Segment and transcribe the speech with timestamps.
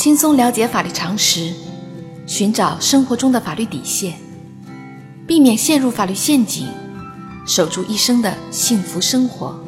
[0.00, 1.52] 轻松了解法律常识，
[2.26, 4.14] 寻找生活中的法律底线，
[5.26, 6.66] 避免陷入法律陷阱，
[7.46, 9.62] 守住一生的幸福生活。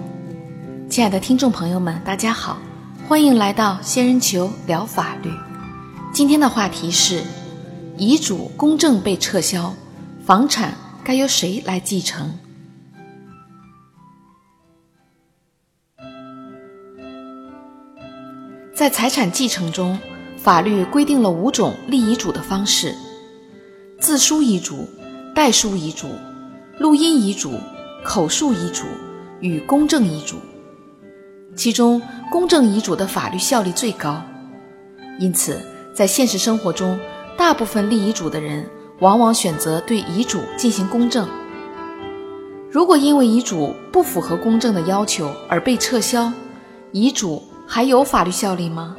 [0.88, 2.56] 亲爱的听众朋友们，大家好，
[3.06, 5.30] 欢迎来到仙人球聊法律。
[6.14, 7.22] 今天的话题是：
[7.98, 9.74] 遗嘱公证被撤销，
[10.24, 10.72] 房产
[11.04, 12.32] 该由谁来继承？
[18.74, 19.98] 在财产继承中，
[20.42, 22.96] 法律规定了五种立遗嘱的方式：
[24.00, 24.88] 自书遗嘱、
[25.36, 26.08] 代书遗嘱、
[26.80, 27.52] 录音遗嘱、
[28.02, 28.82] 口述遗嘱
[29.38, 30.36] 与公证遗嘱。
[31.54, 34.20] 其中，公证遗嘱的法律效力最高，
[35.20, 35.60] 因此
[35.94, 36.98] 在现实生活中，
[37.38, 41.28] 大部分立遗嘱的人往往选择对遗嘱进行公证。
[42.68, 46.32] 如果因为遗嘱不符合公证的要求而被撤销，
[46.90, 47.40] 遗嘱。
[47.64, 48.96] 还有法律效力吗？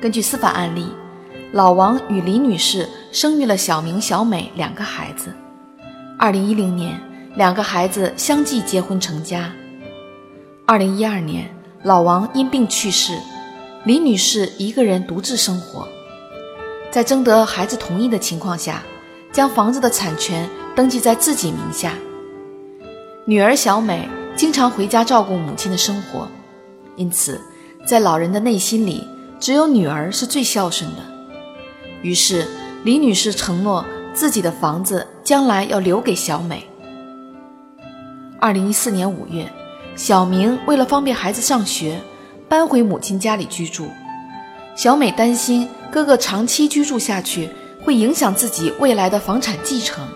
[0.00, 0.86] 根据司法案例，
[1.52, 5.32] 老王与李女士生育了小明、小美两个孩子。
[6.18, 7.00] 二零一零年，
[7.34, 9.52] 两个孩子相继结婚成家。
[10.66, 11.48] 二零一二年，
[11.82, 13.18] 老王因病去世，
[13.84, 15.88] 李女士一个人独自生活。
[16.90, 18.82] 在征得孩子同意的情况下，
[19.32, 21.92] 将房子的产权登记在自己名下。
[23.24, 24.08] 女儿小美。
[24.36, 26.28] 经常回家照顾母亲的生活，
[26.94, 27.40] 因此，
[27.86, 29.02] 在老人的内心里，
[29.38, 31.02] 只有女儿是最孝顺的。
[32.02, 32.46] 于是，
[32.84, 36.66] 李女士承诺自己的房子将来要留给小美。
[38.40, 39.50] 二零一四年五月，
[39.94, 42.00] 小明为了方便孩子上学，
[42.48, 43.88] 搬回母亲家里居住。
[44.76, 47.48] 小美担心哥哥长期居住下去
[47.84, 50.06] 会影响自己未来的房产继承。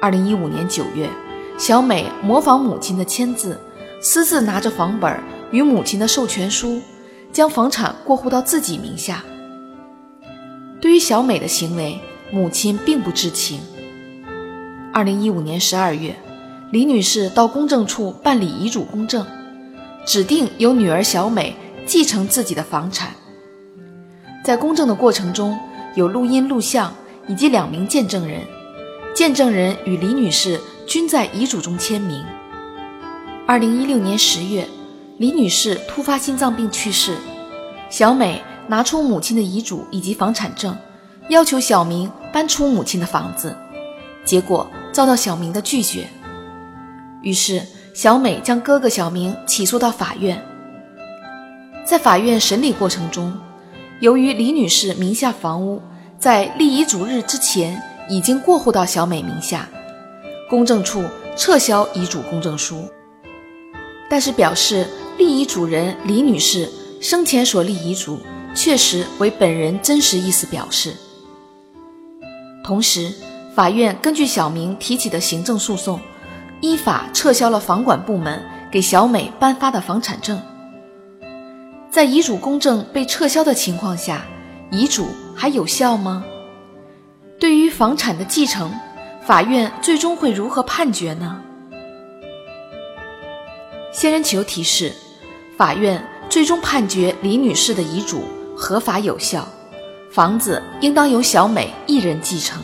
[0.00, 1.08] 二零一五年九月。
[1.58, 3.60] 小美模仿母亲的签字，
[4.00, 5.20] 私自拿着房本
[5.52, 6.80] 与母亲的授权书，
[7.32, 9.24] 将房产过户到自己名下。
[10.80, 11.98] 对于小美的行为，
[12.30, 13.60] 母亲并不知情。
[14.92, 16.14] 二零一五年十二月，
[16.70, 19.26] 李女士到公证处办理遗嘱公证，
[20.04, 21.56] 指定由女儿小美
[21.86, 23.10] 继承自己的房产。
[24.44, 25.58] 在公证的过程中，
[25.94, 26.92] 有录音录像
[27.26, 28.40] 以及两名见证人，
[29.14, 30.60] 见证人与李女士。
[30.84, 32.22] 均在遗嘱中签名。
[33.46, 34.66] 二零一六年十月，
[35.22, 37.16] 李女士突发心脏病去世，
[37.88, 40.76] 小美拿出母亲的遗嘱以及房产证，
[41.28, 43.56] 要求小明搬出母亲的房子，
[44.24, 46.08] 结果遭到小明的拒绝。
[47.22, 47.62] 于是，
[47.94, 50.44] 小美将哥哥小明起诉到法院。
[51.84, 53.32] 在法院审理过程中，
[54.00, 55.80] 由于李女士名下房屋
[56.18, 59.68] 在立遗嘱日之前已经过户到小美名下。
[60.50, 61.04] 公证处
[61.36, 62.88] 撤销遗嘱公证书，
[64.10, 64.84] 但是表示
[65.18, 66.68] 立遗嘱人李女士
[67.00, 68.20] 生前所立遗嘱
[68.54, 70.94] 确实为本人真实意思表示。
[72.64, 73.12] 同时，
[73.54, 76.00] 法院根据小明提起的行政诉讼，
[76.60, 80.40] 依法撤销了房管部门给小美颁发的房产证。
[81.90, 84.24] 在遗嘱公证被撤销的情况下，
[84.70, 86.24] 遗嘱还有效吗？
[87.38, 88.72] 对于房产的继承。
[89.24, 91.41] 法院最终会如何判决呢？
[93.92, 94.90] 仙人球提示：
[95.58, 98.24] 法院最终判决李女士的遗嘱
[98.56, 99.46] 合法有效，
[100.10, 102.62] 房子应当由小美一人继承。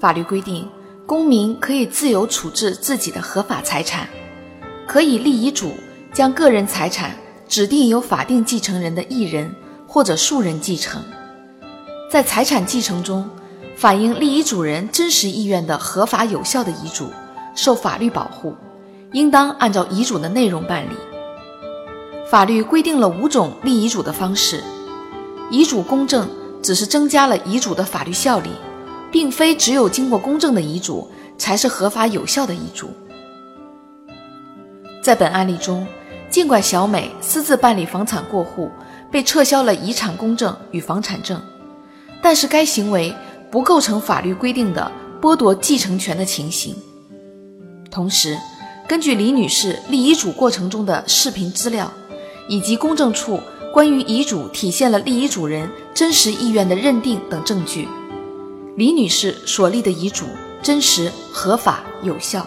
[0.00, 0.68] 法律规定，
[1.04, 4.08] 公民可以自由处置自己的合法财产，
[4.86, 5.72] 可以立遗嘱
[6.12, 7.16] 将个人财产
[7.48, 9.52] 指定由法定继承人的一人
[9.88, 11.02] 或者数人继承。
[12.08, 13.28] 在财产继承中。
[13.74, 17.10] 反映立遗嘱人真实意愿的合法有效的遗嘱，
[17.56, 18.54] 受法律保护，
[19.12, 20.94] 应当按照遗嘱的内容办理。
[22.28, 24.62] 法律规定了五种立遗嘱的方式，
[25.50, 26.28] 遗嘱公证
[26.62, 28.50] 只是增加了遗嘱的法律效力，
[29.10, 32.90] 并非只有经过公证的遗嘱才是合法有效的遗嘱。
[35.02, 35.86] 在本案例中，
[36.30, 38.70] 尽管小美私自办理房产过户，
[39.10, 41.40] 被撤销了遗产公证与房产证，
[42.22, 43.14] 但是该行为。
[43.52, 44.90] 不构成法律规定的
[45.20, 46.74] 剥夺继承权的情形。
[47.90, 48.38] 同时，
[48.88, 51.90] 根据李女士立遗嘱过程中的视频资料，
[52.48, 53.40] 以及公证处
[53.72, 57.88] 关于遗嘱体现了立遗嘱人真实意愿的认定等证据，
[58.76, 60.26] 李女士所立的遗嘱
[60.62, 62.46] 真实、合法、有效。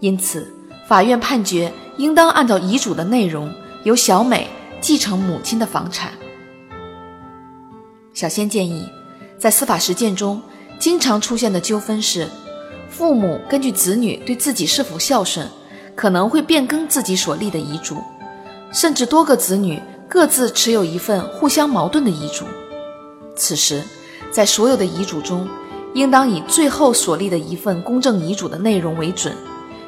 [0.00, 0.52] 因此，
[0.88, 3.52] 法院判决应当按照遗嘱的内容，
[3.84, 4.48] 由小美
[4.80, 6.12] 继承母亲的房产。
[8.12, 8.88] 小仙建议。
[9.36, 10.40] 在司法实践中，
[10.78, 12.26] 经常出现的纠纷是，
[12.96, 15.48] 父母根据子女对自己是否孝顺，
[15.96, 17.96] 可能会变更自己所立的遗嘱，
[18.72, 22.44] 甚至多个子女各自持有一份互相矛盾的遗嘱。
[23.34, 23.82] 此时，
[24.30, 25.48] 在所有的遗嘱中，
[25.92, 29.36] 应当以最后所立的一份公证遗嘱的内容为准，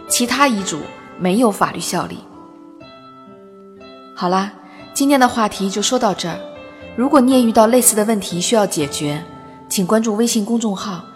[0.08, 0.80] 其他遗嘱
[1.16, 2.18] 没有法律效力。
[4.16, 4.52] 好啦，
[4.92, 6.40] 今天的话题就说到这儿。
[6.96, 9.22] 如果你也遇到类似的问题需要解决，
[9.68, 11.04] 请关注微信公众号“